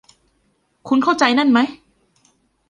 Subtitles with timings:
[0.87, 1.59] คุณเข้าใจนั่นไหม